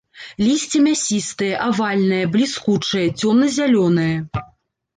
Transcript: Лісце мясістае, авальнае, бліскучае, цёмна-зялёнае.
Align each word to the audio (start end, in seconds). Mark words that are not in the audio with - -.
Лісце 0.45 0.79
мясістае, 0.85 1.51
авальнае, 1.67 2.23
бліскучае, 2.37 3.05
цёмна-зялёнае. 3.21 4.11